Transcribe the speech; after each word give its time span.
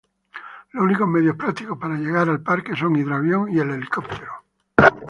Los 0.71 0.83
únicos 0.83 1.07
medios 1.07 1.35
prácticos 1.35 1.77
para 1.77 1.93
llegar 1.95 2.27
al 2.27 2.41
parque 2.41 2.75
son 2.75 2.95
el 2.95 3.03
hidroavión 3.03 3.51
y 3.53 3.59
el 3.59 3.69
helicóptero. 3.69 4.31